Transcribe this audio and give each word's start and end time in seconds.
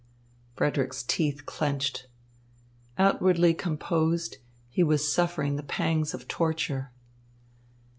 Frederick's 0.55 1.03
teeth 1.03 1.45
clenched. 1.45 2.07
Outwardly 2.97 3.53
composed, 3.53 4.37
he 4.67 4.81
was 4.81 5.13
suffering 5.13 5.57
the 5.57 5.61
pangs 5.61 6.15
of 6.15 6.27
torture. 6.27 6.89